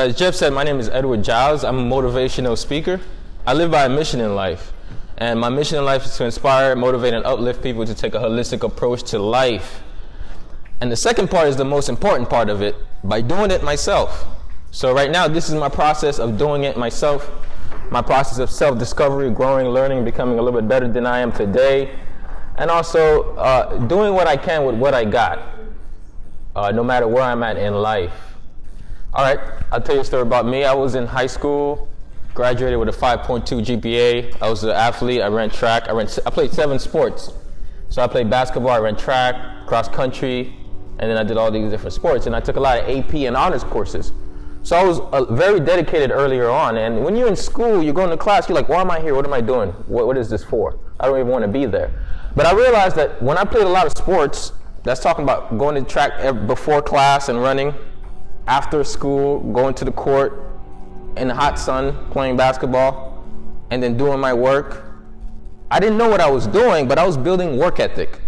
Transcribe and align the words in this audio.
As 0.00 0.14
Jeff 0.14 0.36
said, 0.36 0.52
my 0.52 0.62
name 0.62 0.78
is 0.78 0.88
Edward 0.90 1.24
Giles. 1.24 1.64
I'm 1.64 1.76
a 1.76 1.82
motivational 1.82 2.56
speaker. 2.56 3.00
I 3.44 3.52
live 3.52 3.72
by 3.72 3.84
a 3.84 3.88
mission 3.88 4.20
in 4.20 4.36
life. 4.36 4.72
And 5.16 5.40
my 5.40 5.48
mission 5.48 5.76
in 5.76 5.84
life 5.84 6.04
is 6.04 6.16
to 6.18 6.24
inspire, 6.24 6.76
motivate, 6.76 7.14
and 7.14 7.26
uplift 7.26 7.64
people 7.64 7.84
to 7.84 7.92
take 7.96 8.14
a 8.14 8.18
holistic 8.18 8.62
approach 8.62 9.02
to 9.10 9.18
life. 9.18 9.82
And 10.80 10.92
the 10.92 10.94
second 10.94 11.32
part 11.32 11.48
is 11.48 11.56
the 11.56 11.64
most 11.64 11.88
important 11.88 12.30
part 12.30 12.48
of 12.48 12.62
it 12.62 12.76
by 13.02 13.20
doing 13.20 13.50
it 13.50 13.64
myself. 13.64 14.24
So, 14.70 14.94
right 14.94 15.10
now, 15.10 15.26
this 15.26 15.48
is 15.48 15.56
my 15.56 15.68
process 15.68 16.20
of 16.20 16.38
doing 16.38 16.62
it 16.62 16.76
myself, 16.76 17.28
my 17.90 18.00
process 18.00 18.38
of 18.38 18.52
self 18.52 18.78
discovery, 18.78 19.32
growing, 19.32 19.66
learning, 19.66 20.04
becoming 20.04 20.38
a 20.38 20.42
little 20.42 20.60
bit 20.60 20.68
better 20.68 20.86
than 20.86 21.06
I 21.06 21.18
am 21.18 21.32
today, 21.32 21.92
and 22.56 22.70
also 22.70 23.34
uh, 23.34 23.76
doing 23.88 24.14
what 24.14 24.28
I 24.28 24.36
can 24.36 24.64
with 24.64 24.76
what 24.76 24.94
I 24.94 25.04
got, 25.04 25.40
uh, 26.54 26.70
no 26.70 26.84
matter 26.84 27.08
where 27.08 27.24
I'm 27.24 27.42
at 27.42 27.56
in 27.56 27.74
life. 27.74 28.28
All 29.14 29.24
right, 29.24 29.40
I'll 29.72 29.80
tell 29.80 29.94
you 29.94 30.02
a 30.02 30.04
story 30.04 30.20
about 30.20 30.44
me. 30.44 30.64
I 30.64 30.74
was 30.74 30.94
in 30.94 31.06
high 31.06 31.28
school, 31.28 31.88
graduated 32.34 32.78
with 32.78 32.90
a 32.90 32.92
5.2 32.92 33.64
GPA. 33.64 34.42
I 34.42 34.50
was 34.50 34.64
an 34.64 34.70
athlete. 34.70 35.22
I 35.22 35.28
ran 35.28 35.48
track. 35.48 35.88
I 35.88 35.92
ran. 35.92 36.06
I 36.26 36.30
played 36.30 36.52
seven 36.52 36.78
sports. 36.78 37.32
So 37.88 38.02
I 38.02 38.06
played 38.06 38.28
basketball. 38.28 38.70
I 38.70 38.78
ran 38.78 38.96
track, 38.96 39.66
cross 39.66 39.88
country, 39.88 40.54
and 40.98 41.10
then 41.10 41.16
I 41.16 41.22
did 41.22 41.38
all 41.38 41.50
these 41.50 41.70
different 41.70 41.94
sports. 41.94 42.26
And 42.26 42.36
I 42.36 42.40
took 42.40 42.56
a 42.56 42.60
lot 42.60 42.80
of 42.80 42.88
AP 42.90 43.14
and 43.14 43.34
honors 43.34 43.64
courses. 43.64 44.12
So 44.62 44.76
I 44.76 44.84
was 44.84 45.00
uh, 45.00 45.24
very 45.32 45.58
dedicated 45.58 46.10
earlier 46.10 46.50
on. 46.50 46.76
And 46.76 47.02
when 47.02 47.16
you're 47.16 47.28
in 47.28 47.36
school, 47.36 47.82
you're 47.82 47.94
going 47.94 48.10
to 48.10 48.16
class. 48.18 48.46
You're 48.46 48.56
like, 48.56 48.68
why 48.68 48.82
am 48.82 48.90
I 48.90 49.00
here? 49.00 49.14
What 49.14 49.24
am 49.24 49.32
I 49.32 49.40
doing? 49.40 49.70
what, 49.86 50.06
what 50.06 50.18
is 50.18 50.28
this 50.28 50.44
for? 50.44 50.78
I 51.00 51.06
don't 51.06 51.18
even 51.18 51.32
want 51.32 51.44
to 51.44 51.48
be 51.48 51.64
there. 51.64 51.90
But 52.36 52.44
I 52.44 52.52
realized 52.52 52.94
that 52.96 53.22
when 53.22 53.38
I 53.38 53.44
played 53.44 53.64
a 53.64 53.70
lot 53.70 53.86
of 53.86 53.92
sports, 53.96 54.52
that's 54.84 55.00
talking 55.00 55.22
about 55.22 55.56
going 55.56 55.82
to 55.82 55.90
track 55.90 56.46
before 56.46 56.82
class 56.82 57.30
and 57.30 57.40
running 57.40 57.74
after 58.48 58.82
school, 58.82 59.40
going 59.52 59.74
to 59.74 59.84
the 59.84 59.92
court 59.92 60.42
in 61.16 61.28
the 61.28 61.34
hot 61.34 61.58
sun, 61.58 61.94
playing 62.10 62.36
basketball, 62.36 63.22
and 63.70 63.82
then 63.82 63.96
doing 63.96 64.18
my 64.18 64.32
work. 64.32 64.84
I 65.70 65.78
didn't 65.78 65.98
know 65.98 66.08
what 66.08 66.20
I 66.20 66.30
was 66.30 66.46
doing, 66.46 66.88
but 66.88 66.98
I 66.98 67.06
was 67.06 67.18
building 67.18 67.58
work 67.58 67.78
ethic. 67.78 68.20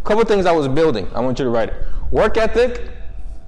A 0.00 0.04
couple 0.06 0.24
things 0.24 0.46
I 0.46 0.52
was 0.52 0.68
building. 0.68 1.08
I 1.12 1.20
want 1.20 1.40
you 1.40 1.44
to 1.44 1.50
write 1.50 1.70
it. 1.70 1.84
Work 2.12 2.36
ethic, 2.36 2.88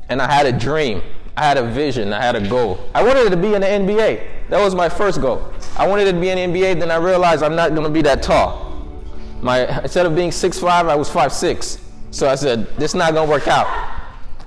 and 0.08 0.20
I 0.20 0.30
had 0.30 0.46
a 0.46 0.52
dream. 0.52 1.00
I 1.36 1.44
had 1.44 1.58
a 1.58 1.64
vision. 1.64 2.12
I 2.12 2.20
had 2.20 2.34
a 2.34 2.48
goal. 2.48 2.80
I 2.92 3.02
wanted 3.04 3.30
to 3.30 3.36
be 3.36 3.54
in 3.54 3.60
the 3.60 3.66
NBA. 3.66 4.48
That 4.48 4.60
was 4.60 4.74
my 4.74 4.88
first 4.88 5.20
goal. 5.20 5.48
I 5.76 5.86
wanted 5.86 6.10
to 6.10 6.20
be 6.20 6.28
in 6.28 6.52
the 6.52 6.58
NBA, 6.58 6.80
then 6.80 6.90
I 6.90 6.96
realized 6.96 7.44
I'm 7.44 7.56
not 7.56 7.70
going 7.70 7.84
to 7.84 7.90
be 7.90 8.02
that 8.02 8.20
tall. 8.20 8.72
My, 9.40 9.82
instead 9.82 10.06
of 10.06 10.16
being 10.16 10.30
6'5, 10.30 10.68
I 10.68 10.94
was 10.96 11.08
5'6. 11.08 11.80
So 12.10 12.28
I 12.28 12.34
said, 12.34 12.66
this 12.78 12.92
is 12.92 12.94
not 12.96 13.12
going 13.12 13.26
to 13.28 13.30
work 13.30 13.46
out. 13.46 13.93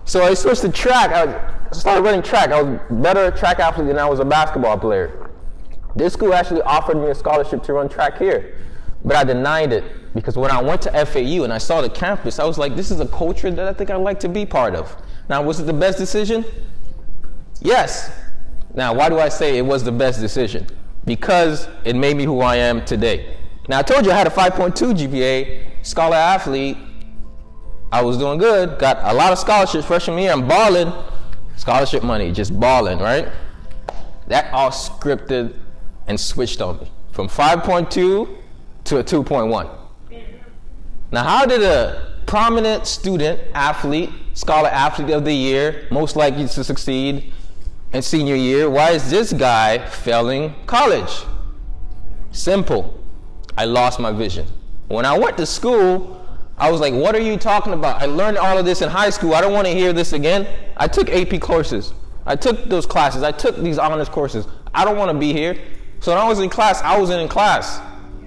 So 0.07 0.23
I 0.23 0.33
switched 0.35 0.61
to 0.61 0.71
track. 0.71 1.11
I 1.11 1.71
started 1.73 2.01
running 2.01 2.21
track. 2.21 2.49
I 2.49 2.61
was 2.61 2.79
better 2.89 3.29
track 3.29 3.59
athlete 3.59 3.87
than 3.87 3.99
I 3.99 4.05
was 4.05 4.19
a 4.19 4.25
basketball 4.25 4.79
player. 4.79 5.29
This 5.97 6.13
school 6.13 6.33
actually 6.33 6.61
offered 6.61 6.95
me 6.95 7.09
a 7.09 7.15
scholarship 7.15 7.61
to 7.63 7.73
run 7.73 7.89
track 7.89 8.17
here, 8.17 8.57
but 9.03 9.17
I 9.17 9.25
denied 9.25 9.73
it 9.73 9.83
because 10.13 10.37
when 10.37 10.49
I 10.49 10.61
went 10.61 10.81
to 10.83 11.05
FAU 11.05 11.43
and 11.43 11.51
I 11.51 11.57
saw 11.57 11.81
the 11.81 11.89
campus, 11.89 12.39
I 12.39 12.45
was 12.45 12.57
like, 12.57 12.77
this 12.77 12.89
is 12.89 13.01
a 13.01 13.07
culture 13.07 13.51
that 13.51 13.67
I 13.67 13.73
think 13.73 13.89
I'd 13.89 13.97
like 13.97 14.19
to 14.21 14.29
be 14.29 14.45
part 14.45 14.75
of. 14.75 14.95
Now, 15.27 15.41
was 15.41 15.59
it 15.59 15.65
the 15.65 15.73
best 15.73 15.97
decision? 15.97 16.45
Yes. 17.59 18.09
Now, 18.75 18.93
why 18.93 19.09
do 19.09 19.19
I 19.19 19.27
say 19.27 19.57
it 19.57 19.65
was 19.65 19.83
the 19.83 19.91
best 19.91 20.21
decision? 20.21 20.67
Because 21.03 21.67
it 21.83 21.97
made 21.97 22.15
me 22.15 22.23
who 22.23 22.39
I 22.39 22.55
am 22.55 22.85
today. 22.85 23.35
Now, 23.67 23.79
I 23.79 23.81
told 23.81 24.05
you 24.05 24.13
I 24.13 24.15
had 24.15 24.27
a 24.27 24.29
5.2 24.29 24.93
GPA, 24.93 25.85
scholar 25.85 26.15
athlete, 26.15 26.77
I 27.91 28.01
was 28.01 28.17
doing 28.17 28.37
good, 28.37 28.79
got 28.79 28.99
a 29.01 29.13
lot 29.13 29.31
of 29.31 29.39
scholarships 29.39 29.85
freshman 29.85 30.19
year. 30.19 30.31
I'm 30.31 30.47
balling, 30.47 30.91
scholarship 31.55 32.03
money, 32.03 32.31
just 32.31 32.57
balling, 32.59 32.99
right? 32.99 33.29
That 34.27 34.51
all 34.53 34.71
scripted 34.71 35.55
and 36.07 36.19
switched 36.19 36.61
on 36.61 36.79
me 36.79 36.91
from 37.11 37.27
5.2 37.29 37.89
to 38.85 38.97
a 38.97 39.03
2.1. 39.03 39.69
Now, 41.11 41.23
how 41.23 41.45
did 41.45 41.63
a 41.63 42.15
prominent 42.25 42.85
student, 42.85 43.39
athlete, 43.53 44.09
scholar 44.33 44.67
athlete 44.67 45.11
of 45.11 45.23
the 45.23 45.33
year, 45.33 45.87
most 45.89 46.15
likely 46.17 46.47
to 46.47 46.63
succeed 46.63 47.31
in 47.93 48.01
senior 48.01 48.35
year, 48.35 48.69
why 48.69 48.91
is 48.91 49.09
this 49.09 49.31
guy 49.31 49.77
failing 49.87 50.53
college? 50.65 51.23
Simple. 52.31 52.99
I 53.57 53.65
lost 53.65 53.99
my 53.99 54.11
vision. 54.11 54.45
When 54.87 55.05
I 55.05 55.17
went 55.17 55.37
to 55.37 55.45
school, 55.45 56.26
I 56.57 56.71
was 56.71 56.81
like, 56.81 56.93
what 56.93 57.13
are 57.15 57.21
you 57.21 57.37
talking 57.37 57.73
about? 57.73 58.01
I 58.01 58.05
learned 58.05 58.37
all 58.37 58.57
of 58.57 58.65
this 58.65 58.81
in 58.81 58.89
high 58.89 59.11
school. 59.11 59.35
I 59.35 59.41
don't 59.41 59.53
want 59.53 59.67
to 59.67 59.73
hear 59.73 59.93
this 59.93 60.13
again. 60.13 60.47
I 60.75 60.87
took 60.87 61.09
AP 61.09 61.39
courses. 61.39 61.93
I 62.25 62.35
took 62.35 62.65
those 62.65 62.85
classes. 62.85 63.21
I 63.21 63.31
took 63.31 63.57
these 63.57 63.77
honors 63.77 64.09
courses. 64.09 64.47
I 64.73 64.83
don't 64.83 64.97
want 64.97 65.11
to 65.11 65.17
be 65.17 65.33
here. 65.33 65.57
So 65.99 66.11
when 66.11 66.21
I 66.21 66.27
was 66.27 66.39
in 66.39 66.49
class, 66.49 66.81
I 66.81 66.97
was 66.97 67.11
in 67.11 67.27
class. 67.27 67.79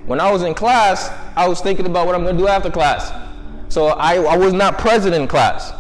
When 0.07 0.21
I 0.21 0.31
was 0.31 0.43
in 0.43 0.55
class, 0.55 1.11
I 1.37 1.49
was 1.49 1.61
thinking 1.61 1.87
about 1.87 2.07
what 2.07 2.15
I'm 2.15 2.23
going 2.23 2.37
to 2.37 2.43
do 2.43 2.49
after 2.49 2.71
class. 2.71 3.13
So 3.69 3.89
I, 3.89 4.17
I 4.17 4.37
was 4.37 4.53
not 4.53 4.79
present 4.79 5.15
in 5.15 5.27
class. 5.27 5.73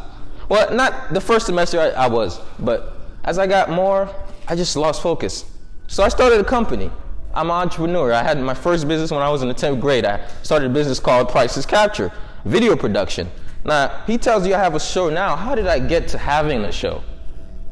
Well, 0.48 0.74
not 0.74 1.14
the 1.14 1.20
first 1.20 1.46
semester 1.46 1.78
I, 1.80 1.90
I 1.90 2.08
was, 2.08 2.40
but 2.58 2.96
as 3.24 3.38
I 3.38 3.46
got 3.46 3.70
more, 3.70 4.12
I 4.48 4.56
just 4.56 4.76
lost 4.76 5.02
focus. 5.02 5.44
So 5.86 6.02
I 6.02 6.08
started 6.08 6.40
a 6.40 6.44
company. 6.44 6.90
I'm 7.32 7.46
an 7.46 7.56
entrepreneur. 7.56 8.12
I 8.12 8.24
had 8.24 8.40
my 8.40 8.54
first 8.54 8.88
business 8.88 9.12
when 9.12 9.22
I 9.22 9.28
was 9.28 9.42
in 9.42 9.48
the 9.48 9.54
10th 9.54 9.80
grade. 9.80 10.04
I 10.04 10.26
started 10.42 10.70
a 10.70 10.74
business 10.74 10.98
called 10.98 11.28
Prices 11.28 11.64
Capture 11.64 12.12
video 12.44 12.76
production. 12.76 13.30
Now, 13.64 14.02
he 14.06 14.16
tells 14.18 14.46
you 14.46 14.54
I 14.54 14.58
have 14.58 14.74
a 14.74 14.80
show 14.80 15.10
now. 15.10 15.36
How 15.36 15.54
did 15.54 15.66
I 15.66 15.78
get 15.78 16.08
to 16.08 16.18
having 16.18 16.64
a 16.64 16.72
show? 16.72 17.02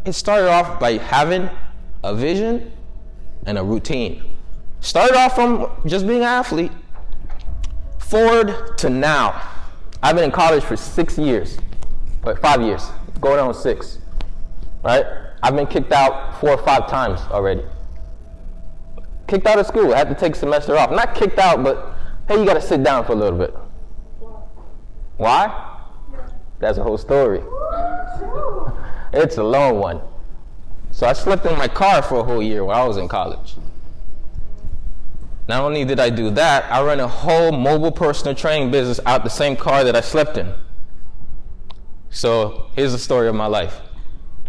It 0.04 0.12
started 0.12 0.48
off 0.48 0.78
by 0.78 0.92
having 0.98 1.48
a 2.02 2.14
vision 2.14 2.72
and 3.46 3.58
a 3.58 3.62
routine. 3.62 4.22
Started 4.80 5.16
off 5.16 5.34
from 5.34 5.70
just 5.86 6.06
being 6.06 6.20
an 6.20 6.28
athlete, 6.28 6.72
forward 7.98 8.78
to 8.78 8.90
now. 8.90 9.40
I've 10.02 10.14
been 10.14 10.24
in 10.24 10.30
college 10.30 10.62
for 10.62 10.76
six 10.76 11.18
years, 11.18 11.58
but 12.22 12.38
five 12.40 12.62
years, 12.62 12.86
going 13.20 13.40
on 13.40 13.52
six, 13.54 13.98
right? 14.84 15.04
I've 15.42 15.56
been 15.56 15.66
kicked 15.66 15.92
out 15.92 16.40
four 16.40 16.50
or 16.50 16.58
five 16.58 16.88
times 16.88 17.20
already. 17.30 17.62
Kicked 19.26 19.46
out 19.46 19.58
of 19.58 19.66
school. 19.66 19.92
I 19.92 19.98
had 19.98 20.08
to 20.08 20.14
take 20.14 20.34
semester 20.34 20.76
off. 20.76 20.90
Not 20.90 21.14
kicked 21.14 21.38
out, 21.38 21.62
but 21.62 21.94
hey, 22.28 22.38
you 22.38 22.46
got 22.46 22.54
to 22.54 22.62
sit 22.62 22.82
down 22.82 23.04
for 23.04 23.12
a 23.12 23.16
little 23.16 23.38
bit. 23.38 23.54
Why? 25.18 25.76
That's 26.60 26.78
a 26.78 26.82
whole 26.82 26.96
story. 26.96 27.42
It's 29.12 29.36
a 29.36 29.42
long 29.42 29.78
one. 29.78 30.00
So 30.90 31.06
I 31.06 31.12
slept 31.12 31.44
in 31.44 31.58
my 31.58 31.68
car 31.68 32.02
for 32.02 32.20
a 32.20 32.22
whole 32.22 32.42
year 32.42 32.64
while 32.64 32.84
I 32.84 32.88
was 32.88 32.96
in 32.96 33.08
college. 33.08 33.56
Not 35.48 35.62
only 35.62 35.84
did 35.84 35.98
I 35.98 36.10
do 36.10 36.30
that, 36.30 36.70
I 36.70 36.82
ran 36.82 37.00
a 37.00 37.08
whole 37.08 37.52
mobile 37.52 37.90
personal 37.90 38.34
training 38.34 38.70
business 38.70 39.00
out 39.06 39.24
the 39.24 39.30
same 39.30 39.56
car 39.56 39.82
that 39.84 39.96
I 39.96 40.00
slept 40.00 40.36
in. 40.36 40.54
So 42.10 42.66
here's 42.76 42.92
the 42.92 42.98
story 42.98 43.28
of 43.28 43.34
my 43.34 43.46
life 43.46 43.80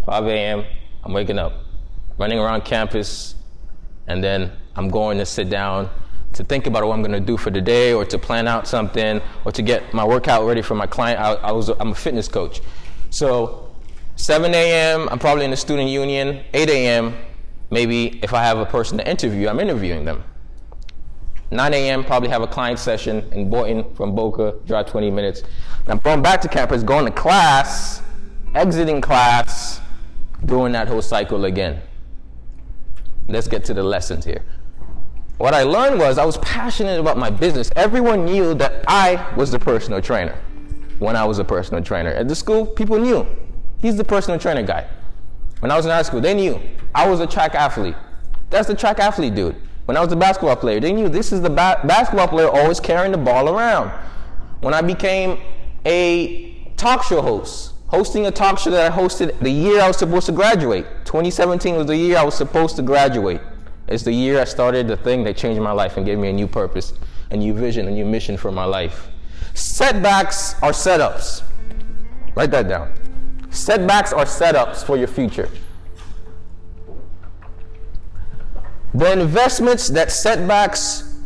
5 0.06 0.26
a.m., 0.28 0.66
I'm 1.04 1.14
waking 1.14 1.40
up, 1.40 1.54
running 2.18 2.38
around 2.38 2.66
campus, 2.66 3.36
and 4.08 4.24
then 4.24 4.52
I'm 4.76 4.90
going 4.90 5.18
to 5.18 5.26
sit 5.26 5.50
down 5.50 5.90
to 6.40 6.46
think 6.46 6.68
about 6.68 6.86
what 6.86 6.94
I'm 6.94 7.02
going 7.02 7.12
to 7.12 7.20
do 7.20 7.36
for 7.36 7.50
the 7.50 7.60
day 7.60 7.92
or 7.94 8.06
to 8.06 8.18
plan 8.18 8.48
out 8.48 8.66
something 8.66 9.22
or 9.44 9.52
to 9.52 9.62
get 9.62 9.94
my 9.94 10.06
workout 10.06 10.46
ready 10.46 10.62
for 10.62 10.74
my 10.74 10.88
client. 10.88 11.20
I, 11.20 11.34
I 11.34 11.52
was, 11.52 11.68
I'm 11.68 11.92
a 11.92 11.96
fitness 11.96 12.30
coach. 12.30 12.62
So 13.10 13.76
7 14.16 14.54
a.m., 14.54 15.10
I'm 15.12 15.20
probably 15.20 15.44
in 15.44 15.52
the 15.52 15.58
student 15.58 15.90
union. 15.90 16.42
8 16.54 16.70
a.m., 16.70 17.18
maybe 17.72 18.22
if 18.24 18.34
I 18.34 18.42
have 18.42 18.58
a 18.58 18.66
person 18.66 18.98
to 19.00 19.10
interview, 19.10 19.50
I'm 19.50 19.60
interviewing 19.60 20.06
them. 20.06 20.24
9 21.52 21.74
a.m., 21.74 22.06
probably 22.06 22.30
have 22.30 22.42
a 22.42 22.48
client 22.48 22.80
session 22.80 23.28
in 23.34 23.50
Boynton 23.50 23.94
from 23.94 24.16
Boca, 24.16 24.56
drive 24.66 24.86
20 24.86 25.12
minutes. 25.12 25.44
I'm 25.88 25.98
going 25.98 26.22
back 26.22 26.40
to 26.44 26.48
campus, 26.48 26.84
going 26.84 27.04
to 27.04 27.12
class, 27.12 28.02
exiting 28.56 29.02
class, 29.02 29.82
doing 30.46 30.72
that 30.72 30.88
whole 30.88 31.02
cycle 31.02 31.44
again. 31.44 31.82
Let's 33.28 33.50
get 33.50 33.66
to 33.66 33.74
the 33.74 33.84
lessons 33.84 34.24
here 34.24 34.46
what 35.40 35.54
I 35.54 35.64
learned 35.64 36.00
was 36.00 36.18
I 36.18 36.26
was 36.26 36.38
passionate 36.38 37.00
about 37.00 37.18
my 37.18 37.30
business. 37.30 37.72
Everyone 37.78 38.26
knew 38.26 38.54
that 38.56 38.84
I 38.88 39.34
was 39.36 39.52
the 39.52 39.58
personal 39.58 40.02
trainer 40.02 40.38
when 41.00 41.16
I 41.16 41.24
was 41.24 41.40
a 41.40 41.46
personal 41.46 41.82
trainer. 41.82 42.10
At 42.10 42.28
the 42.28 42.36
school, 42.36 42.66
people 42.66 43.00
knew 43.00 43.26
he's 43.82 43.96
the 43.96 44.04
personal 44.04 44.38
trainer 44.38 44.64
guy. 44.64 44.86
When 45.62 45.72
I 45.72 45.78
was 45.78 45.86
in 45.86 45.92
high 45.92 46.02
school, 46.02 46.20
they 46.20 46.34
knew 46.34 46.60
I 46.94 47.10
was 47.10 47.22
a 47.22 47.28
track 47.28 47.56
athlete. 47.56 47.96
That's 48.50 48.68
the 48.68 48.76
track 48.76 49.00
athlete 49.00 49.34
dude. 49.34 49.56
When 49.86 49.96
I 49.96 50.02
was 50.02 50.12
a 50.12 50.18
basketball 50.18 50.58
player, 50.58 50.82
they 50.82 50.92
knew 50.92 51.08
this 51.08 51.32
is 51.32 51.42
the 51.42 51.50
ba- 51.50 51.80
basketball 51.86 52.28
player 52.28 52.50
always 52.50 52.82
carrying 52.82 53.14
the 53.14 53.18
ball 53.18 53.48
around. 53.48 53.92
When 54.60 54.74
I 54.74 54.82
became 54.82 55.40
a 55.86 56.70
talk 56.76 57.02
show 57.04 57.22
host, 57.22 57.76
hosting 57.88 58.26
a 58.26 58.32
talk 58.32 58.60
show 58.60 58.72
that 58.72 58.92
I 58.92 58.96
hosted 58.96 59.40
the 59.40 59.50
year 59.50 59.80
I 59.80 59.88
was 59.88 59.96
supposed 59.96 60.26
to 60.26 60.34
graduate, 60.34 60.86
2017 61.06 61.76
was 61.78 61.88
the 61.88 61.96
year 61.96 62.18
I 62.18 62.24
was 62.24 62.36
supposed 62.36 62.76
to 62.76 62.82
graduate. 62.82 63.40
It's 63.90 64.04
the 64.04 64.14
year 64.14 64.40
I 64.40 64.44
started 64.44 64.88
the 64.88 64.96
thing 64.96 65.24
that 65.24 65.36
changed 65.36 65.60
my 65.60 65.72
life 65.72 65.98
and 65.98 66.06
gave 66.06 66.20
me 66.20 66.30
a 66.30 66.34
new 66.34 66.46
purpose, 66.46 66.94
a 67.32 67.38
new 67.38 67.54
vision, 67.54 67.88
a 67.88 67.92
new 67.92 68.06
mission 68.06 68.38
for 68.38 68.52
my 68.52 68.66
life. 68.66 69.10
Setbacks 69.56 70.54
are 70.62 70.72
setups. 70.72 71.42
Write 72.36 72.52
that 72.52 72.68
down. 72.68 72.94
Setbacks 73.50 74.14
are 74.14 74.26
setups 74.26 74.84
for 74.84 74.96
your 74.96 75.08
future. 75.08 75.50
The 78.94 79.12
investments 79.12 79.88
that 79.90 80.12
setbacks 80.12 81.20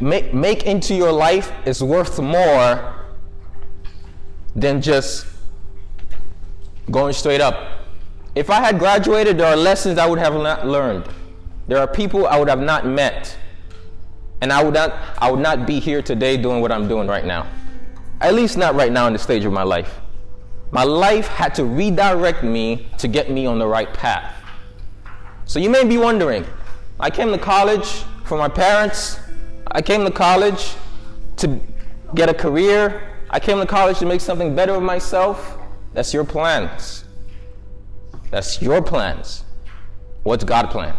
make, 0.00 0.64
into 0.64 0.94
your 0.94 1.12
life 1.12 1.52
is 1.66 1.82
worth 1.82 2.18
more 2.18 2.94
than 4.56 4.80
just 4.80 5.26
going 6.90 7.12
straight 7.12 7.42
up. 7.42 7.84
If 8.34 8.48
I 8.48 8.60
had 8.60 8.78
graduated, 8.78 9.36
there 9.36 9.46
are 9.46 9.56
lessons 9.56 9.98
I 9.98 10.06
would 10.06 10.18
have 10.18 10.32
not 10.34 10.66
learned. 10.66 11.04
There 11.70 11.78
are 11.78 11.86
people 11.86 12.26
I 12.26 12.36
would 12.36 12.48
have 12.48 12.60
not 12.60 12.84
met. 12.84 13.38
And 14.40 14.52
I 14.52 14.60
would 14.64 14.74
not 14.74 14.92
I 15.18 15.30
would 15.30 15.38
not 15.38 15.68
be 15.68 15.78
here 15.78 16.02
today 16.02 16.36
doing 16.36 16.60
what 16.60 16.72
I'm 16.72 16.88
doing 16.88 17.06
right 17.06 17.24
now. 17.24 17.46
At 18.20 18.34
least 18.34 18.58
not 18.58 18.74
right 18.74 18.90
now 18.90 19.06
in 19.06 19.12
the 19.12 19.20
stage 19.20 19.44
of 19.44 19.52
my 19.52 19.62
life. 19.62 20.00
My 20.72 20.82
life 20.82 21.28
had 21.28 21.54
to 21.54 21.64
redirect 21.64 22.42
me 22.42 22.88
to 22.98 23.06
get 23.06 23.30
me 23.30 23.46
on 23.46 23.60
the 23.60 23.68
right 23.68 23.94
path. 23.94 24.34
So 25.44 25.60
you 25.60 25.70
may 25.70 25.84
be 25.84 25.96
wondering, 25.96 26.44
I 26.98 27.08
came 27.08 27.30
to 27.30 27.38
college 27.38 27.86
for 28.24 28.36
my 28.36 28.48
parents. 28.48 29.20
I 29.70 29.80
came 29.80 30.04
to 30.04 30.10
college 30.10 30.74
to 31.36 31.60
get 32.16 32.28
a 32.28 32.34
career. 32.34 33.00
I 33.30 33.38
came 33.38 33.60
to 33.60 33.66
college 33.66 34.00
to 34.00 34.06
make 34.06 34.20
something 34.20 34.56
better 34.56 34.74
of 34.74 34.82
myself. 34.82 35.56
That's 35.94 36.12
your 36.12 36.24
plans. 36.24 37.04
That's 38.32 38.60
your 38.60 38.82
plans. 38.82 39.44
What's 40.24 40.42
God's 40.42 40.72
plan? 40.72 40.96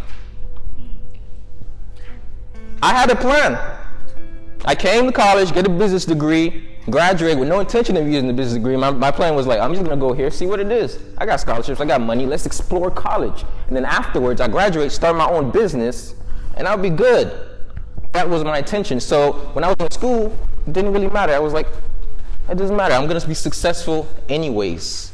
I 2.84 2.94
had 2.94 3.12
a 3.12 3.16
plan. 3.16 3.60
I 4.66 4.76
came 4.76 5.06
to 5.06 5.12
college, 5.12 5.54
get 5.54 5.68
a 5.68 5.70
business 5.70 6.06
degree, 6.06 6.68
graduate 6.90 7.38
with 7.38 7.48
no 7.48 7.60
intention 7.60 7.96
of 7.98 8.08
using 8.08 8.28
the 8.28 8.34
business 8.34 8.56
degree. 8.56 8.76
My, 8.76 8.92
my 8.92 9.12
plan 9.12 9.36
was 9.36 9.46
like, 9.46 9.60
I'm 9.60 9.72
just 9.74 9.84
gonna 9.84 10.00
go 10.00 10.14
here, 10.14 10.32
see 10.32 10.48
what 10.48 10.60
it 10.60 10.72
is. 10.72 11.00
I 11.18 11.26
got 11.26 11.40
scholarships, 11.40 11.80
I 11.80 11.86
got 11.86 12.02
money, 12.02 12.26
let's 12.26 12.46
explore 12.46 12.90
college. 12.90 13.44
And 13.68 13.76
then 13.76 13.86
afterwards, 13.86 14.42
I 14.42 14.48
graduate, 14.48 14.92
start 14.92 15.16
my 15.16 15.30
own 15.30 15.52
business, 15.52 16.16
and 16.58 16.68
I'll 16.68 16.78
be 16.78 16.90
good. 16.90 17.48
That 18.14 18.28
was 18.28 18.44
my 18.44 18.58
intention. 18.58 19.00
So 19.00 19.34
when 19.54 19.64
I 19.64 19.68
was 19.68 19.78
in 19.80 19.92
school, 19.92 20.38
it 20.68 20.74
didn't 20.74 20.92
really 20.92 21.10
matter. 21.10 21.34
I 21.34 21.40
was 21.40 21.54
like, 21.54 21.68
it 22.50 22.56
doesn't 22.56 22.76
matter. 22.76 22.96
I'm 22.96 23.08
gonna 23.08 23.26
be 23.26 23.36
successful 23.36 24.08
anyways. 24.28 25.12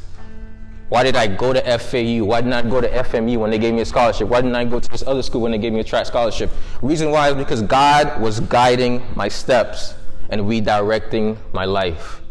Why 0.89 1.03
did 1.03 1.15
I 1.17 1.27
go 1.27 1.51
to 1.51 1.61
FAU? 1.79 2.23
Why 2.23 2.41
didn't 2.41 2.53
I 2.53 2.61
go 2.61 2.79
to 2.79 2.89
FMU 2.89 3.37
when 3.37 3.51
they 3.51 3.57
gave 3.57 3.73
me 3.73 3.81
a 3.81 3.85
scholarship? 3.85 4.29
Why 4.29 4.41
didn't 4.41 4.55
I 4.55 4.63
go 4.63 4.79
to 4.79 4.89
this 4.89 5.03
other 5.05 5.21
school 5.21 5.41
when 5.41 5.51
they 5.51 5.57
gave 5.57 5.73
me 5.73 5.81
a 5.81 5.83
track 5.83 6.05
scholarship? 6.05 6.49
Reason 6.81 7.11
why 7.11 7.29
is 7.29 7.35
because 7.35 7.61
God 7.61 8.21
was 8.21 8.39
guiding 8.39 9.05
my 9.15 9.27
steps 9.27 9.95
and 10.29 10.41
redirecting 10.41 11.37
my 11.51 11.65
life. 11.65 12.21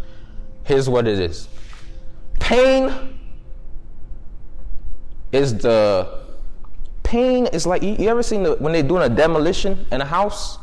Here's 0.64 0.88
what 0.88 1.06
it 1.06 1.18
is 1.18 1.48
pain 2.40 3.18
is 5.32 5.58
the 5.58 6.24
pain 7.02 7.46
is 7.46 7.66
like 7.66 7.82
you, 7.82 8.08
ever 8.08 8.22
seen 8.22 8.42
the, 8.42 8.54
when 8.56 8.72
they're 8.72 8.82
doing 8.82 9.02
a 9.02 9.14
demolition 9.14 9.86
in 9.90 10.00
a 10.00 10.04
house 10.04 10.58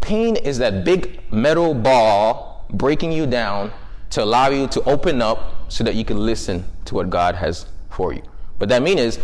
pain 0.00 0.36
is 0.36 0.58
that 0.58 0.84
big 0.84 1.20
metal 1.32 1.74
ball 1.74 2.66
breaking 2.70 3.12
you 3.12 3.26
down 3.26 3.70
to 4.12 4.22
allow 4.22 4.48
you 4.50 4.66
to 4.68 4.82
open 4.84 5.20
up 5.22 5.54
so 5.68 5.82
that 5.84 5.94
you 5.94 6.04
can 6.04 6.18
listen 6.18 6.64
to 6.84 6.94
what 6.94 7.08
God 7.10 7.34
has 7.34 7.66
for 7.90 8.12
you. 8.12 8.22
What 8.58 8.68
that 8.68 8.82
means 8.82 9.00
is 9.00 9.18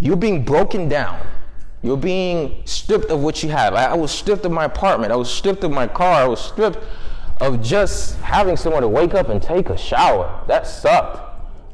you're 0.00 0.16
being 0.16 0.44
broken 0.44 0.88
down. 0.88 1.24
You're 1.82 1.96
being 1.96 2.62
stripped 2.64 3.06
of 3.06 3.22
what 3.22 3.42
you 3.44 3.50
have. 3.50 3.74
I, 3.74 3.86
I 3.86 3.94
was 3.94 4.10
stripped 4.10 4.44
of 4.44 4.50
my 4.50 4.64
apartment. 4.64 5.12
I 5.12 5.16
was 5.16 5.32
stripped 5.32 5.62
of 5.62 5.70
my 5.70 5.86
car. 5.86 6.22
I 6.22 6.26
was 6.26 6.40
stripped 6.40 6.78
of 7.40 7.62
just 7.62 8.16
having 8.18 8.56
someone 8.56 8.82
to 8.82 8.88
wake 8.88 9.14
up 9.14 9.28
and 9.28 9.40
take 9.40 9.70
a 9.70 9.76
shower. 9.76 10.42
That 10.48 10.66
sucked. 10.66 11.22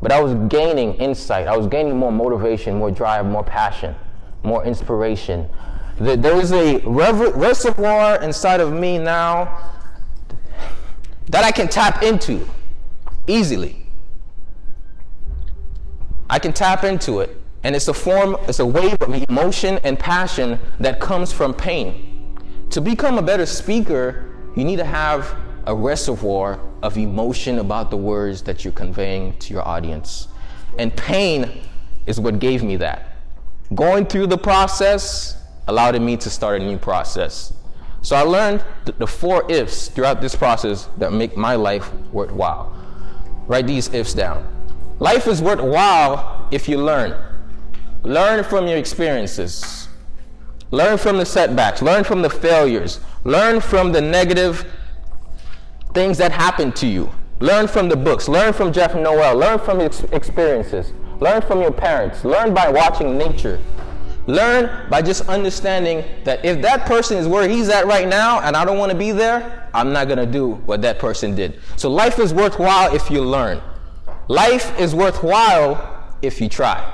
But 0.03 0.13
I 0.13 0.21
was 0.21 0.35
gaining 0.51 0.95
insight. 0.95 1.47
I 1.47 1.57
was 1.57 1.67
gaining 1.69 1.97
more 1.97 2.13
motivation, 2.13 2.77
more 2.77 2.91
drive, 2.91 3.25
more 3.25 3.45
passion, 3.45 3.95
more 4.43 4.63
inspiration. 4.65 5.49
There 5.99 6.37
is 6.37 6.53
a 6.53 6.79
reservoir 6.85 8.21
inside 8.23 8.61
of 8.61 8.73
me 8.73 8.99
now 8.99 9.73
that 11.29 11.45
I 11.45 11.51
can 11.51 11.69
tap 11.69 12.03
into 12.03 12.47
easily. 13.27 13.87
I 16.29 16.39
can 16.39 16.53
tap 16.53 16.85
into 16.85 17.21
it. 17.21 17.37
And 17.65 17.77
it's 17.77 17.87
a 17.89 17.95
form, 17.95 18.37
it's 18.49 18.59
a 18.59 18.67
wave 18.67 18.97
of 19.01 19.15
emotion 19.29 19.79
and 19.85 19.99
passion 19.99 20.59
that 20.81 20.99
comes 20.99 21.33
from 21.33 21.55
pain. 21.55 22.39
To 22.71 22.81
become 22.81 23.19
a 23.19 23.23
better 23.23 23.47
speaker, 23.47 24.35
you 24.57 24.65
need 24.65 24.77
to 24.77 24.85
have 24.85 25.37
a 25.67 25.75
reservoir 25.75 26.59
of 26.83 26.99
emotion 26.99 27.59
about 27.61 27.91
the 27.91 27.97
words 27.97 28.43
that 28.43 28.65
you're 28.65 28.73
conveying 28.73 29.39
to 29.39 29.55
your 29.55 29.67
audience. 29.67 30.27
And 30.79 30.95
pain 30.97 31.63
is 32.07 32.19
what 32.19 32.41
gave 32.41 32.65
me 32.65 32.77
that. 32.77 33.17
Going 33.75 34.07
through 34.07 34.27
the 34.27 34.39
process 34.39 35.37
allowed 35.69 36.01
me 36.01 36.17
to 36.17 36.29
start 36.29 36.61
a 36.61 36.65
new 36.65 36.79
process. 36.79 37.53
So 38.03 38.17
I 38.17 38.23
learned 38.23 38.65
the 38.85 39.07
four 39.07 39.51
ifs 39.51 39.89
throughout 39.89 40.21
this 40.21 40.35
process 40.35 40.89
that 40.99 41.13
make 41.13 41.37
my 41.37 41.55
life 41.55 41.93
worthwhile. 42.13 42.77
Write 43.47 43.67
these 43.67 43.93
ifs 43.95 44.13
down. 44.13 44.47
Life 44.99 45.27
is 45.27 45.41
worthwhile 45.41 46.49
if 46.51 46.69
you 46.69 46.79
learn. 46.79 47.17
Learn 48.03 48.43
from 48.45 48.67
your 48.67 48.77
experiences. 48.77 49.89
Learn 50.73 50.99
from 50.99 51.19
the 51.19 51.27
setbacks. 51.27 51.83
Learn 51.83 52.03
from 52.03 52.23
the 52.23 52.31
failures. 52.31 52.99
Learn 53.25 53.61
from 53.61 53.93
the 53.93 54.01
negative 54.01 54.67
things 55.95 56.19
that 56.19 56.33
happen 56.33 56.73
to 56.73 56.87
you. 56.87 57.11
Learn 57.41 57.69
from 57.69 57.89
the 57.89 57.97
books. 57.97 58.29
Learn 58.29 58.53
from 58.53 58.73
Jeff 58.73 58.95
Noel. 58.95 59.37
Learn 59.37 59.59
from 59.59 59.79
his 59.79 60.03
experiences. 60.13 60.93
Learn 61.21 61.43
from 61.43 61.61
your 61.61 61.73
parents. 61.73 62.25
Learn 62.25 62.53
by 62.55 62.69
watching 62.69 63.17
nature. 63.17 63.61
Learn 64.27 64.89
by 64.89 65.03
just 65.03 65.29
understanding 65.29 66.05
that 66.25 66.45
if 66.45 66.63
that 66.63 66.87
person 66.87 67.17
is 67.19 67.27
where 67.27 67.49
he's 67.49 67.69
at 67.69 67.87
right 67.87 68.07
now 68.07 68.41
and 68.41 68.57
I 68.57 68.65
don't 68.65 68.79
want 68.79 68.93
to 68.93 68.99
be 68.99 69.11
there, 69.11 69.69
I'm 69.75 69.93
not 69.93 70.07
going 70.07 70.19
to 70.19 70.27
do 70.27 70.55
what 70.67 70.81
that 70.83 70.99
person 70.99 71.35
did. 71.35 71.59
So 71.77 71.91
life 71.91 72.19
is 72.21 72.33
worthwhile 72.33 72.95
if 72.95 73.11
you 73.11 73.23
learn. 73.23 73.61
Life 74.29 74.79
is 74.79 74.95
worthwhile 74.95 76.17
if 76.23 76.41
you 76.41 76.49
try. 76.49 76.89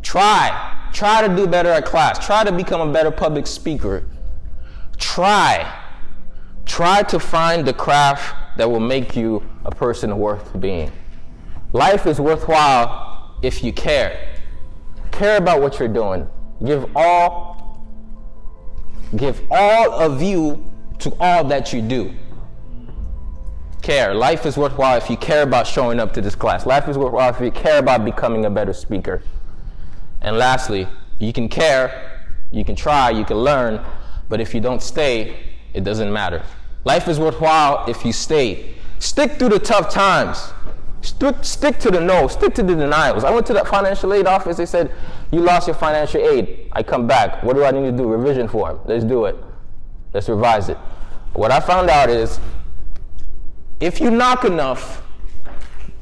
Try. 0.00 0.88
Try 0.92 1.26
to 1.26 1.36
do 1.36 1.46
better 1.46 1.68
at 1.68 1.84
class. 1.84 2.24
Try 2.24 2.44
to 2.44 2.52
become 2.52 2.88
a 2.88 2.92
better 2.92 3.10
public 3.10 3.46
speaker. 3.46 4.08
Try. 4.96 5.70
Try 6.64 7.02
to 7.02 7.18
find 7.20 7.66
the 7.66 7.74
craft 7.74 8.56
that 8.56 8.70
will 8.70 8.80
make 8.80 9.14
you 9.16 9.46
a 9.66 9.70
person 9.70 10.16
worth 10.18 10.58
being. 10.58 10.90
Life 11.74 12.06
is 12.06 12.20
worthwhile 12.20 13.38
if 13.42 13.62
you 13.62 13.72
care 13.72 14.31
care 15.12 15.36
about 15.36 15.60
what 15.60 15.78
you're 15.78 15.88
doing. 15.88 16.28
Give 16.64 16.84
all, 16.96 17.86
give 19.16 19.40
all 19.50 19.92
of 19.92 20.20
you 20.22 20.70
to 21.00 21.14
all 21.20 21.44
that 21.44 21.72
you 21.72 21.82
do. 21.82 22.12
Care. 23.82 24.14
Life 24.14 24.46
is 24.46 24.56
worthwhile 24.56 24.96
if 24.96 25.10
you 25.10 25.16
care 25.16 25.42
about 25.42 25.66
showing 25.66 26.00
up 26.00 26.12
to 26.14 26.20
this 26.20 26.34
class. 26.34 26.66
Life 26.66 26.88
is 26.88 26.96
worthwhile 26.96 27.30
if 27.30 27.40
you 27.40 27.50
care 27.50 27.78
about 27.78 28.04
becoming 28.04 28.44
a 28.44 28.50
better 28.50 28.72
speaker. 28.72 29.22
And 30.20 30.36
lastly, 30.36 30.86
you 31.18 31.32
can 31.32 31.48
care, 31.48 32.30
you 32.52 32.64
can 32.64 32.76
try, 32.76 33.10
you 33.10 33.24
can 33.24 33.38
learn, 33.38 33.84
but 34.28 34.40
if 34.40 34.54
you 34.54 34.60
don't 34.60 34.82
stay, 34.82 35.36
it 35.74 35.82
doesn't 35.82 36.12
matter. 36.12 36.42
Life 36.84 37.08
is 37.08 37.18
worthwhile 37.18 37.84
if 37.88 38.04
you 38.04 38.12
stay. 38.12 38.74
Stick 38.98 39.32
through 39.32 39.50
the 39.50 39.58
tough 39.58 39.92
times. 39.92 40.52
Stick, 41.02 41.36
stick 41.42 41.78
to 41.80 41.90
the 41.90 42.00
no, 42.00 42.28
stick 42.28 42.54
to 42.54 42.62
the 42.62 42.76
denials. 42.76 43.24
I 43.24 43.30
went 43.30 43.44
to 43.46 43.52
the 43.52 43.64
financial 43.64 44.14
aid 44.14 44.26
office. 44.26 44.56
They 44.56 44.66
said, 44.66 44.92
You 45.32 45.40
lost 45.40 45.66
your 45.66 45.74
financial 45.74 46.20
aid. 46.20 46.68
I 46.72 46.84
come 46.84 47.08
back. 47.08 47.42
What 47.42 47.54
do 47.56 47.64
I 47.64 47.72
need 47.72 47.90
to 47.90 47.92
do? 47.92 48.08
Revision 48.08 48.46
form. 48.46 48.78
Let's 48.84 49.04
do 49.04 49.24
it. 49.24 49.36
Let's 50.14 50.28
revise 50.28 50.68
it. 50.68 50.78
What 51.32 51.50
I 51.50 51.58
found 51.58 51.90
out 51.90 52.08
is 52.08 52.38
if 53.80 54.00
you 54.00 54.10
knock 54.10 54.44
enough, 54.44 55.02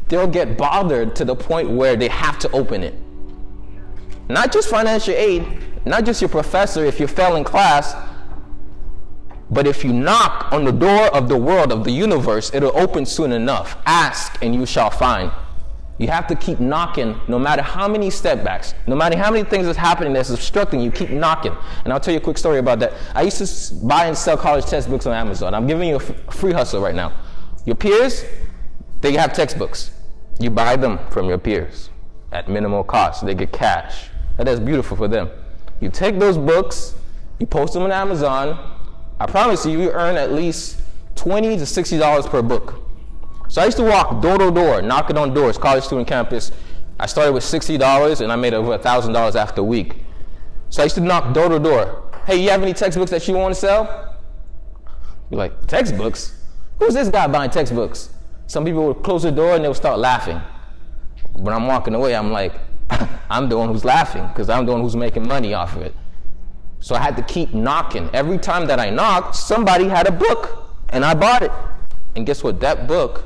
they'll 0.09 0.27
get 0.27 0.59
bothered 0.59 1.17
to 1.17 1.25
the 1.25 1.35
point 1.35 1.71
where 1.71 1.97
they 1.97 2.09
have 2.09 2.39
to 2.41 2.51
open 2.51 2.83
it. 2.83 2.95
Not 4.29 4.53
just 4.53 4.69
financial 4.69 5.15
aid, 5.15 5.47
not 5.87 6.05
just 6.05 6.21
your 6.21 6.29
professor 6.29 6.85
if 6.85 7.01
you 7.01 7.07
fail 7.07 7.37
in 7.37 7.45
class, 7.45 7.95
but 9.51 9.67
if 9.67 9.85
you 9.85 9.93
knock 9.93 10.53
on 10.53 10.65
the 10.65 10.73
door 10.73 11.07
of 11.15 11.29
the 11.29 11.37
world, 11.37 11.73
of 11.73 11.83
the 11.85 11.91
universe, 11.91 12.53
it'll 12.55 12.77
open 12.79 13.05
soon 13.05 13.33
enough. 13.33 13.77
Ask 13.85 14.39
and 14.43 14.55
you 14.55 14.65
shall 14.65 14.91
find. 14.91 15.33
You 15.99 16.09
have 16.09 16.27
to 16.29 16.35
keep 16.35 16.61
knocking 16.61 17.21
no 17.29 17.39
matter 17.39 17.61
how 17.61 17.87
many 17.87 18.09
setbacks, 18.09 18.75
no 18.87 18.97
matter 18.97 19.19
how 19.19 19.31
many 19.31 19.45
things 19.45 19.67
that's 19.67 19.77
happening 19.77 20.13
that's 20.13 20.31
obstructing 20.31 20.81
you, 20.81 20.91
keep 20.91 21.11
knocking. 21.11 21.55
And 21.85 21.93
I'll 21.93 22.01
tell 22.01 22.15
you 22.15 22.21
a 22.21 22.23
quick 22.23 22.39
story 22.39 22.59
about 22.59 22.79
that. 22.79 22.95
I 23.15 23.23
used 23.23 23.37
to 23.39 23.75
buy 23.85 24.07
and 24.07 24.17
sell 24.17 24.37
college 24.37 24.65
textbooks 24.65 25.05
on 25.05 25.13
Amazon. 25.13 25.53
I'm 25.53 25.67
giving 25.67 25.89
you 25.89 25.97
a 25.97 26.01
free 26.01 26.53
hustle 26.53 26.81
right 26.81 26.95
now. 26.95 27.13
Your 27.67 27.77
peers, 27.77 28.25
they 29.03 29.13
have 29.13 29.35
textbooks. 29.35 29.91
You 30.39 30.49
buy 30.49 30.77
them 30.77 30.99
from 31.11 31.29
your 31.29 31.37
peers 31.37 31.91
at 32.33 32.49
minimal 32.49 32.83
cost. 32.83 33.27
They 33.27 33.35
get 33.35 33.53
cash. 33.53 34.09
That 34.39 34.49
is 34.49 34.59
beautiful 34.59 34.97
for 34.97 35.09
them. 35.09 35.29
You 35.81 35.91
take 35.91 36.19
those 36.19 36.39
books, 36.39 36.95
you 37.39 37.47
post 37.47 37.75
them 37.75 37.83
on 37.83 37.93
Amazon, 37.93 38.80
I 39.21 39.27
promise 39.27 39.67
you, 39.67 39.79
you 39.79 39.91
earn 39.91 40.17
at 40.17 40.33
least 40.33 40.81
20 41.17 41.59
to 41.59 41.65
$60 41.65 42.31
per 42.31 42.41
book. 42.41 42.83
So 43.49 43.61
I 43.61 43.67
used 43.67 43.77
to 43.77 43.85
walk 43.85 44.23
door 44.23 44.39
to 44.39 44.51
door, 44.51 44.81
knocking 44.81 45.19
on 45.19 45.35
doors, 45.35 45.59
college 45.59 45.85
student 45.85 46.09
campus. 46.09 46.51
I 46.99 47.05
started 47.05 47.33
with 47.33 47.45
$60 47.45 48.21
and 48.23 48.33
I 48.33 48.37
made 48.37 48.55
over 48.55 48.79
$1,000 48.79 49.35
after 49.35 49.61
a 49.61 49.65
week. 49.65 49.97
So 50.71 50.81
I 50.81 50.87
used 50.87 50.95
to 50.95 51.03
knock 51.03 51.35
door 51.35 51.51
to 51.51 51.59
door. 51.59 52.11
Hey, 52.25 52.43
you 52.43 52.49
have 52.49 52.63
any 52.63 52.73
textbooks 52.73 53.11
that 53.11 53.27
you 53.29 53.35
want 53.35 53.55
to 53.55 53.61
sell? 53.61 54.17
You're 55.31 55.39
like, 55.39 55.67
textbooks? 55.67 56.43
Who's 56.79 56.95
this 56.95 57.09
guy 57.09 57.27
buying 57.27 57.51
textbooks? 57.51 58.15
Some 58.47 58.65
people 58.65 58.87
would 58.87 59.03
close 59.03 59.25
the 59.25 59.31
door 59.31 59.55
and 59.55 59.63
they'll 59.63 59.75
start 59.75 59.99
laughing. 59.99 60.41
When 61.35 61.53
I'm 61.53 61.67
walking 61.67 61.95
away, 61.95 62.17
I'm 62.17 62.33
like, 62.33 62.55
I'm 63.31 63.51
the 63.51 63.59
one 63.59 63.69
who's 63.69 63.85
laughing 63.85 64.27
because 64.29 64.49
I'm 64.49 64.65
the 64.65 64.73
one 64.73 64.81
who's 64.81 64.97
making 64.97 65.29
money 65.29 65.53
off 65.53 65.77
of 65.77 65.83
it. 65.83 65.95
So 66.81 66.95
I 66.95 66.99
had 66.99 67.17
to 67.17 67.23
keep 67.23 67.55
knocking. 67.55 68.11
Every 68.13 68.39
time 68.39 68.67
that 68.67 68.81
I 68.81 68.91
knocked, 68.91 69.37
somebody 69.37 69.87
had 69.87 70.07
a 70.07 70.13
book 70.13 70.75
and 70.89 71.05
I 71.05 71.15
bought 71.15 71.43
it. 71.43 71.53
And 72.17 72.27
guess 72.27 72.43
what? 72.43 72.61
That 72.61 72.89
book 72.89 73.25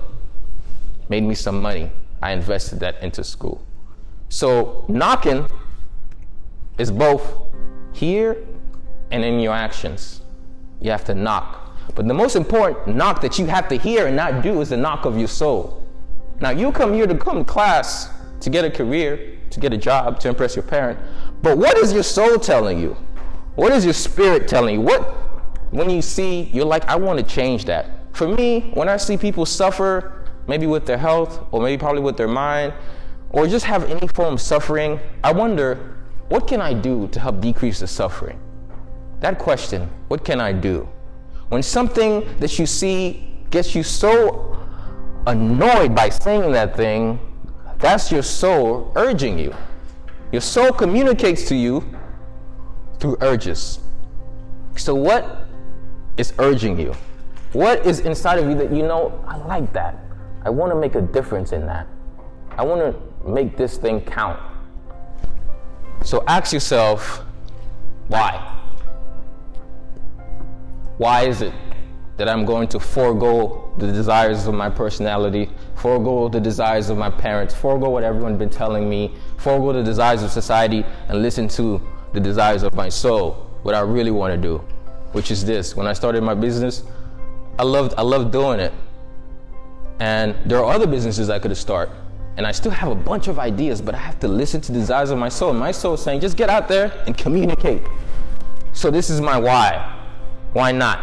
made 1.08 1.23
me 1.23 1.34
some 1.34 1.62
money. 1.62 1.90
I 2.20 2.32
invested 2.32 2.80
that 2.80 3.02
into 3.02 3.23
school. 3.25 3.64
So 4.28 4.84
knocking 4.88 5.46
is 6.78 6.90
both 6.90 7.23
here 7.92 8.37
and 9.11 9.25
in 9.25 9.38
your 9.38 9.54
actions. 9.54 10.23
You 10.80 10.90
have 10.90 11.04
to 11.04 11.14
knock. 11.14 11.76
But 11.94 12.08
the 12.08 12.14
most 12.14 12.34
important 12.34 12.96
knock 12.96 13.20
that 13.20 13.38
you 13.38 13.46
have 13.46 13.68
to 13.68 13.76
hear 13.76 14.06
and 14.06 14.16
not 14.16 14.42
do 14.42 14.61
is 14.61 14.70
the 14.70 14.76
knock 14.76 15.04
of 15.04 15.16
your 15.16 15.28
soul. 15.28 15.87
Now 16.40 16.50
you 16.50 16.73
come 16.73 16.92
here 16.92 17.06
to 17.06 17.16
come 17.16 17.38
to 17.38 17.44
class 17.44 18.11
to 18.40 18.50
get 18.50 18.64
a 18.64 18.70
career, 18.70 19.38
to 19.50 19.61
get 19.61 19.73
a 19.73 19.76
job, 19.76 20.18
to 20.20 20.28
impress 20.28 20.56
your 20.56 20.64
parent. 20.64 20.99
But 21.42 21.56
what 21.56 21.78
is 21.78 21.92
your 21.92 22.02
soul 22.02 22.38
telling 22.38 22.78
you? 22.78 22.96
What 23.54 23.73
is 23.73 23.84
your 23.84 23.94
spirit 23.94 24.49
telling 24.49 24.75
you? 24.75 24.80
What 24.80 25.02
when 25.70 25.90
you 25.90 26.02
see 26.02 26.42
you're 26.52 26.64
like, 26.64 26.84
I 26.87 26.96
want 26.96 27.18
to 27.18 27.25
change 27.25 27.64
that. 27.64 27.90
For 28.12 28.28
me, 28.28 28.70
when 28.75 28.88
I 28.88 28.96
see 28.96 29.16
people 29.16 29.44
suffer, 29.44 30.25
maybe 30.46 30.66
with 30.66 30.87
their 30.87 30.99
health, 30.99 31.44
or 31.50 31.61
maybe 31.61 31.78
probably 31.78 32.00
with 32.02 32.16
their 32.16 32.28
mind, 32.28 32.73
or 33.30 33.46
just 33.49 33.64
have 33.64 33.84
any 33.90 34.06
form 34.06 34.34
of 34.34 34.40
suffering, 34.40 35.00
I 35.25 35.32
wonder, 35.32 35.96
what 36.28 36.46
can 36.46 36.61
I 36.61 36.75
do 36.75 37.08
to 37.08 37.18
help 37.18 37.40
decrease 37.40 37.80
the 37.80 37.88
suffering? 37.88 38.38
That 39.18 39.38
question, 39.38 39.90
what 40.08 40.25
can 40.25 40.40
I 40.40 40.52
do? 40.52 40.88
When 41.49 41.62
something 41.62 42.25
that 42.38 42.58
you 42.58 42.66
see 42.66 43.34
gets 43.50 43.75
you 43.75 43.82
so 43.82 44.56
annoyed 45.26 45.94
by 45.94 46.08
saying 46.08 46.52
that 46.52 46.76
thing, 46.76 47.18
that's 47.78 48.12
your 48.12 48.23
soul 48.23 48.92
urging 48.94 49.38
you. 49.38 49.54
Your 50.30 50.40
soul 50.40 50.70
communicates 50.70 51.49
to 51.49 51.56
you 51.56 51.84
through 52.98 53.16
urges. 53.20 53.80
So, 54.76 54.94
what 54.94 55.46
is 56.16 56.32
urging 56.38 56.78
you? 56.78 56.94
What 57.52 57.86
is 57.86 58.00
inside 58.00 58.38
of 58.38 58.48
you 58.48 58.54
that 58.56 58.72
you 58.72 58.82
know, 58.82 59.22
I 59.26 59.36
like 59.36 59.72
that? 59.72 59.96
I 60.44 60.50
want 60.50 60.72
to 60.72 60.78
make 60.78 60.94
a 60.94 61.00
difference 61.00 61.52
in 61.52 61.66
that. 61.66 61.86
I 62.50 62.64
want 62.64 62.80
to 62.80 63.28
make 63.28 63.56
this 63.56 63.76
thing 63.76 64.00
count. 64.00 64.40
So, 66.02 66.24
ask 66.26 66.52
yourself, 66.52 67.24
why? 68.08 68.60
Why 70.98 71.22
is 71.22 71.42
it 71.42 71.52
that 72.16 72.28
I'm 72.28 72.44
going 72.44 72.68
to 72.68 72.80
forego 72.80 73.72
the 73.78 73.90
desires 73.90 74.46
of 74.46 74.54
my 74.54 74.70
personality, 74.70 75.50
forego 75.74 76.28
the 76.28 76.40
desires 76.40 76.88
of 76.90 76.96
my 76.96 77.10
parents, 77.10 77.54
forego 77.54 77.90
what 77.90 78.04
everyone's 78.04 78.38
been 78.38 78.50
telling 78.50 78.88
me, 78.88 79.14
forego 79.36 79.72
the 79.72 79.82
desires 79.82 80.22
of 80.22 80.30
society, 80.30 80.84
and 81.08 81.22
listen 81.22 81.48
to 81.48 81.80
the 82.14 82.21
desires 82.21 82.62
of 82.62 82.75
my 82.75 82.88
soul, 82.88 83.47
what 83.62 83.75
I 83.75 83.80
really 83.80 84.12
want 84.12 84.33
to 84.33 84.40
do, 84.40 84.59
which 85.12 85.30
is 85.30 85.44
this. 85.44 85.76
When 85.76 85.87
I 85.87 85.92
started 85.92 86.23
my 86.23 86.35
business, 86.35 86.85
I 87.59 87.64
loved 87.64 87.94
I 87.99 88.02
loved 88.02 88.33
doing 88.33 88.61
it. 88.61 88.73
And 90.00 90.37
there 90.47 90.59
are 90.59 90.73
other 90.73 90.87
businesses 90.87 91.28
I 91.28 91.38
could 91.38 91.50
have 91.50 91.59
started. 91.59 91.94
And 92.37 92.47
I 92.47 92.52
still 92.52 92.73
have 92.73 92.90
a 92.90 92.94
bunch 92.94 93.28
of 93.28 93.38
ideas, 93.38 93.80
but 93.80 93.94
I 93.94 93.99
have 93.99 94.18
to 94.21 94.28
listen 94.28 94.61
to 94.62 94.73
the 94.73 94.78
desires 94.78 95.11
of 95.11 95.18
my 95.18 95.28
soul. 95.28 95.52
My 95.52 95.71
soul 95.71 95.94
is 95.94 96.02
saying, 96.02 96.21
just 96.21 96.37
get 96.37 96.50
out 96.50 96.66
there 96.66 96.92
and 97.06 97.16
communicate. 97.16 97.83
So 98.73 98.90
this 98.90 99.09
is 99.09 99.21
my 99.21 99.38
why. 99.38 100.02
Why 100.52 100.73
not? 100.73 100.99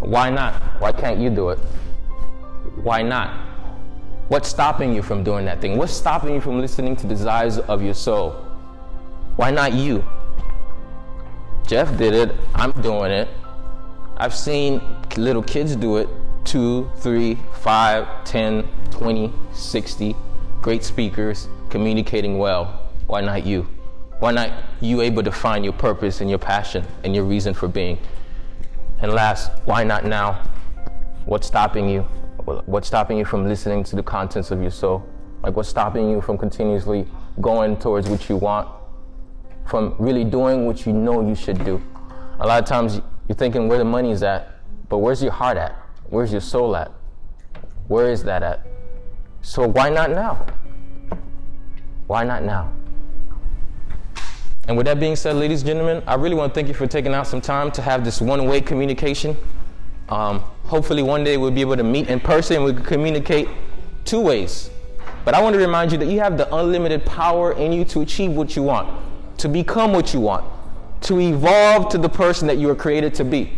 Why 0.00 0.28
not? 0.28 0.54
Why 0.80 0.92
can't 0.92 1.20
you 1.20 1.30
do 1.30 1.50
it? 1.50 1.58
Why 2.82 3.02
not? 3.02 3.30
What's 4.28 4.48
stopping 4.48 4.94
you 4.94 5.02
from 5.02 5.24
doing 5.24 5.46
that 5.46 5.60
thing? 5.60 5.78
What's 5.78 5.92
stopping 5.92 6.34
you 6.34 6.40
from 6.40 6.60
listening 6.60 6.96
to 6.96 7.06
the 7.06 7.14
desires 7.14 7.58
of 7.58 7.82
your 7.82 7.94
soul? 7.94 8.51
Why 9.36 9.50
not 9.50 9.72
you? 9.72 10.04
Jeff 11.66 11.96
did 11.96 12.14
it. 12.14 12.36
I'm 12.54 12.72
doing 12.82 13.10
it. 13.10 13.28
I've 14.16 14.34
seen 14.34 14.80
little 15.16 15.42
kids 15.42 15.74
do 15.74 15.96
it 15.96 16.08
two, 16.44 16.90
three, 16.96 17.38
five, 17.60 18.24
10, 18.24 18.68
20, 18.90 19.32
60. 19.52 20.16
Great 20.60 20.84
speakers, 20.84 21.48
communicating 21.70 22.38
well. 22.38 22.90
Why 23.06 23.20
not 23.20 23.46
you? 23.46 23.66
Why 24.18 24.32
not 24.32 24.52
you 24.80 25.00
able 25.00 25.22
to 25.22 25.32
find 25.32 25.64
your 25.64 25.72
purpose 25.72 26.20
and 26.20 26.30
your 26.30 26.38
passion 26.38 26.84
and 27.04 27.14
your 27.14 27.24
reason 27.24 27.54
for 27.54 27.68
being? 27.68 27.98
And 29.00 29.12
last, 29.12 29.50
why 29.64 29.82
not 29.82 30.04
now? 30.04 30.42
What's 31.24 31.46
stopping 31.46 31.88
you? 31.88 32.02
What's 32.44 32.86
stopping 32.86 33.18
you 33.18 33.24
from 33.24 33.48
listening 33.48 33.84
to 33.84 33.96
the 33.96 34.02
contents 34.02 34.50
of 34.50 34.60
your 34.60 34.70
soul? 34.70 35.08
Like 35.42 35.56
what's 35.56 35.68
stopping 35.68 36.10
you 36.10 36.20
from 36.20 36.38
continuously 36.38 37.08
going 37.40 37.76
towards 37.78 38.08
what 38.08 38.28
you 38.28 38.36
want? 38.36 38.68
From 39.66 39.94
really 39.98 40.24
doing 40.24 40.66
what 40.66 40.86
you 40.86 40.92
know 40.92 41.26
you 41.26 41.34
should 41.34 41.64
do? 41.64 41.82
A 42.40 42.46
lot 42.46 42.62
of 42.62 42.68
times 42.68 43.00
you're 43.28 43.36
thinking 43.36 43.68
where 43.68 43.78
the 43.78 43.84
money 43.84 44.10
is 44.10 44.22
at, 44.22 44.58
but 44.88 44.98
where's 44.98 45.22
your 45.22 45.32
heart 45.32 45.56
at? 45.56 45.76
Where's 46.10 46.32
your 46.32 46.40
soul 46.40 46.76
at? 46.76 46.92
Where 47.88 48.10
is 48.10 48.22
that 48.24 48.42
at? 48.42 48.66
So 49.42 49.66
why 49.68 49.88
not 49.88 50.10
now? 50.10 50.46
Why 52.06 52.24
not 52.24 52.42
now? 52.42 52.72
And 54.68 54.76
with 54.76 54.86
that 54.86 55.00
being 55.00 55.16
said, 55.16 55.36
ladies 55.36 55.62
and 55.62 55.68
gentlemen, 55.68 56.02
I 56.06 56.14
really 56.14 56.36
want 56.36 56.52
to 56.52 56.54
thank 56.54 56.68
you 56.68 56.74
for 56.74 56.86
taking 56.86 57.14
out 57.14 57.26
some 57.26 57.40
time 57.40 57.72
to 57.72 57.82
have 57.82 58.04
this 58.04 58.20
one 58.20 58.46
way 58.46 58.60
communication. 58.60 59.36
Um, 60.08 60.40
hopefully, 60.64 61.02
one 61.02 61.24
day 61.24 61.36
we'll 61.36 61.50
be 61.50 61.62
able 61.62 61.76
to 61.76 61.82
meet 61.82 62.08
in 62.08 62.20
person 62.20 62.56
and 62.56 62.64
we 62.64 62.72
can 62.72 62.84
communicate 62.84 63.48
two 64.04 64.20
ways. 64.20 64.70
But 65.24 65.34
I 65.34 65.40
want 65.40 65.54
to 65.54 65.58
remind 65.58 65.90
you 65.90 65.98
that 65.98 66.06
you 66.06 66.20
have 66.20 66.36
the 66.36 66.52
unlimited 66.54 67.04
power 67.04 67.52
in 67.52 67.72
you 67.72 67.84
to 67.86 68.02
achieve 68.02 68.32
what 68.32 68.54
you 68.54 68.62
want, 68.62 68.88
to 69.42 69.48
become 69.48 69.92
what 69.92 70.14
you 70.14 70.20
want, 70.20 70.44
to 71.00 71.18
evolve 71.18 71.88
to 71.88 71.98
the 71.98 72.08
person 72.08 72.46
that 72.46 72.58
you 72.58 72.68
were 72.68 72.76
created 72.76 73.12
to 73.12 73.24
be. 73.24 73.52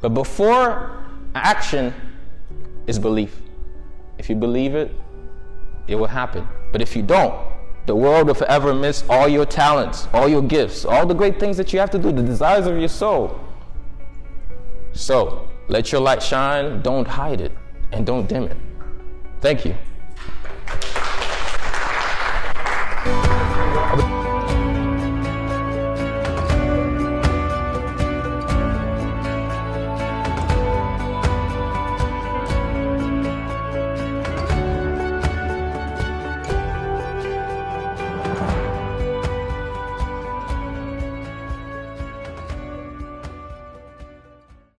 But 0.00 0.14
before 0.14 1.04
action 1.34 1.92
is 2.86 2.98
belief. 2.98 3.42
If 4.16 4.30
you 4.30 4.36
believe 4.36 4.74
it, 4.74 4.90
it 5.86 5.96
will 5.96 6.06
happen. 6.06 6.48
But 6.72 6.80
if 6.80 6.96
you 6.96 7.02
don't, 7.02 7.38
the 7.84 7.94
world 7.94 8.28
will 8.28 8.34
forever 8.34 8.72
miss 8.72 9.04
all 9.10 9.28
your 9.28 9.44
talents, 9.44 10.08
all 10.14 10.28
your 10.28 10.40
gifts, 10.40 10.86
all 10.86 11.04
the 11.04 11.14
great 11.14 11.38
things 11.38 11.58
that 11.58 11.74
you 11.74 11.78
have 11.78 11.90
to 11.90 11.98
do, 11.98 12.10
the 12.10 12.22
desires 12.22 12.66
of 12.66 12.78
your 12.78 12.88
soul. 12.88 13.38
So 14.94 15.46
let 15.68 15.92
your 15.92 16.00
light 16.00 16.22
shine, 16.22 16.80
don't 16.80 17.06
hide 17.06 17.42
it, 17.42 17.52
and 17.92 18.06
don't 18.06 18.26
dim 18.26 18.44
it. 18.44 18.56
Thank 19.42 19.66
you. 19.66 19.74